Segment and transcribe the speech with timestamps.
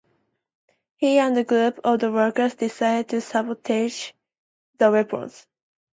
[0.95, 4.13] He and a group of the workers decide to sabotage
[4.79, 5.45] the weapons.